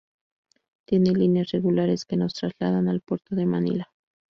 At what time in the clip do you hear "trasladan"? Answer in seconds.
2.33-2.87